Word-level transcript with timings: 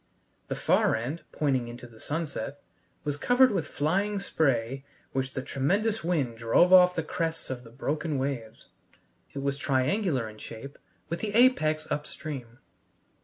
The 0.47 0.55
far 0.55 0.95
end, 0.95 1.21
pointing 1.31 1.67
into 1.67 1.85
the 1.85 1.99
sunset, 1.99 2.63
was 3.03 3.17
covered 3.17 3.51
with 3.51 3.67
flying 3.67 4.19
spray 4.19 4.83
which 5.11 5.33
the 5.33 5.43
tremendous 5.43 6.03
wind 6.03 6.39
drove 6.39 6.73
off 6.73 6.95
the 6.95 7.03
crests 7.03 7.51
of 7.51 7.63
the 7.63 7.69
broken 7.69 8.17
waves. 8.17 8.69
It 9.33 9.43
was 9.43 9.59
triangular 9.59 10.27
in 10.27 10.39
shape, 10.39 10.79
with 11.09 11.19
the 11.19 11.35
apex 11.35 11.85
upstream. 11.91 12.57